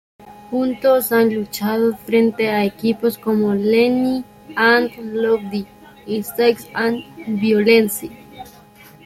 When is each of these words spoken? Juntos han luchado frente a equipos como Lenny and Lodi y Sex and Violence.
Juntos 0.49 1.11
han 1.11 1.31
luchado 1.31 1.95
frente 1.95 2.49
a 2.49 2.65
equipos 2.65 3.19
como 3.19 3.53
Lenny 3.53 4.25
and 4.55 4.89
Lodi 5.13 5.67
y 6.07 6.23
Sex 6.23 6.67
and 6.73 7.03
Violence. 7.39 8.09